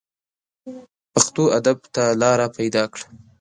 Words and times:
پښتو 1.13 1.43
ادب 1.57 1.77
ته 1.95 2.03
لاره 2.21 2.47
پیدا 2.57 2.83
کړه 2.93 3.05